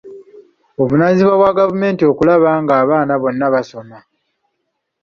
[0.77, 3.97] Buvunaanyizibwa bwa gavumenti okulaba ng'abaana bonna basoma.